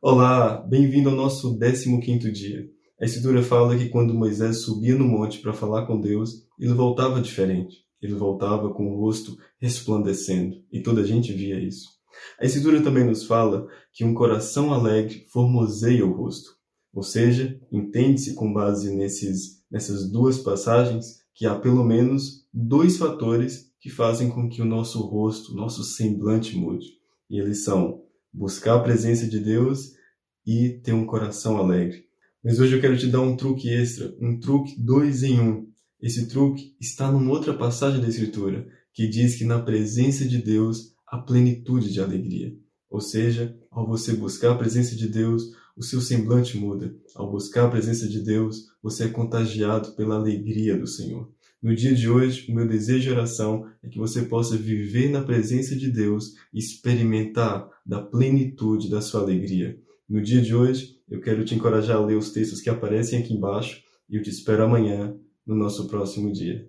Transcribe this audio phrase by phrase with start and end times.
[0.00, 2.70] Olá, bem-vindo ao nosso 15º dia.
[3.00, 7.20] A escritura fala que quando Moisés subia no monte para falar com Deus, ele voltava
[7.20, 7.78] diferente.
[8.00, 11.88] Ele voltava com o rosto resplandecendo, e toda a gente via isso.
[12.40, 16.50] A escritura também nos fala que um coração alegre formoseia o rosto.
[16.94, 23.72] Ou seja, entende-se com base nesses, nessas duas passagens que há pelo menos dois fatores
[23.80, 26.86] que fazem com que o nosso rosto, nosso semblante mude.
[27.28, 29.92] E eles são buscar a presença de Deus
[30.46, 32.04] e ter um coração alegre.
[32.42, 35.68] Mas hoje eu quero te dar um truque extra, um truque dois em um.
[36.00, 40.94] Esse truque está numa outra passagem da Escritura, que diz que na presença de Deus
[41.06, 42.56] há plenitude de alegria.
[42.88, 45.42] Ou seja, ao você buscar a presença de Deus,
[45.76, 46.94] o seu semblante muda.
[47.14, 51.30] Ao buscar a presença de Deus, você é contagiado pela alegria do Senhor.
[51.60, 55.22] No dia de hoje, o meu desejo e oração é que você possa viver na
[55.22, 59.76] presença de Deus e experimentar da plenitude da sua alegria.
[60.08, 63.34] No dia de hoje, eu quero te encorajar a ler os textos que aparecem aqui
[63.34, 66.68] embaixo e eu te espero amanhã no nosso próximo dia.